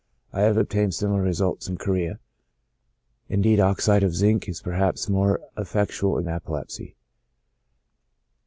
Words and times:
I 0.33 0.39
have 0.41 0.57
obtained 0.57 0.95
similar 0.95 1.21
results 1.21 1.67
in 1.67 1.77
chorea; 1.77 2.17
indeed 3.29 3.59
oxide 3.59 4.01
of 4.01 4.15
zinc 4.15 4.49
is 4.49 4.59
perhaps 4.59 5.07
more 5.07 5.39
effectual 5.55 6.17
in 6.17 6.23
chorea 6.23 6.23
than 6.25 6.31
in 6.31 6.35
epilepsy. 6.37 6.95